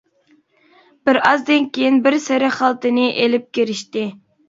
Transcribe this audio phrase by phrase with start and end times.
[1.09, 4.13] بىر ئازدىن كېيىن بىر سېرىق خالتىنى ئېلىپ كىرىشتى.